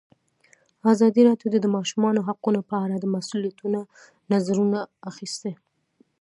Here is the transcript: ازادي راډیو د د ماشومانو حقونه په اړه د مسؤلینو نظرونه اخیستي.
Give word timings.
ازادي 0.93 1.21
راډیو 1.29 1.47
د 1.51 1.55
د 1.61 1.67
ماشومانو 1.75 2.25
حقونه 2.27 2.59
په 2.69 2.75
اړه 2.83 2.95
د 2.99 3.05
مسؤلینو 3.15 3.81
نظرونه 4.31 4.79
اخیستي. 5.09 5.53